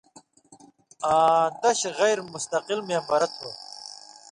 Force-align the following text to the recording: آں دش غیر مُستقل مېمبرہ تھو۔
آں 1.13 1.41
دش 1.61 1.79
غیر 1.99 2.17
مُستقل 2.33 2.79
مېمبرہ 2.87 3.27
تھو۔ 3.35 3.49